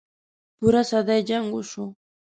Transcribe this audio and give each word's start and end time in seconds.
پوره 0.57 0.81
صدۍ 0.89 1.21
جـنګ 1.29 1.47
وشو. 1.53 1.85